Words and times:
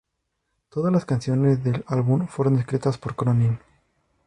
Todas 0.69 0.91
las 0.91 1.05
canciones 1.05 1.63
del 1.63 1.83
álbum 1.85 2.25
fueron 2.27 2.57
escritas 2.57 2.97
por 2.97 3.15
Cronin. 3.15 3.59